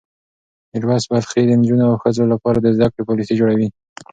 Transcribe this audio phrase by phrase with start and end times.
[0.71, 3.67] میر ویس بلخي د نجونو او ښځو لپاره د زده کړې پالیسۍ جوړوي.